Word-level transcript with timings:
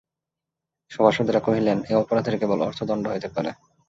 সভাসদেরা 0.91 1.39
কহিলেন, 1.39 1.77
এ 1.89 1.93
অপরাধের 1.95 2.35
কেবল 2.39 2.59
অর্থদণ্ড 2.61 3.03
হইতে 3.07 3.27
পারে। 3.27 3.51